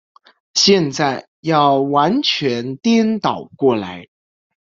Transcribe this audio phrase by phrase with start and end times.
[0.55, 4.07] 现在要完全颠倒过来。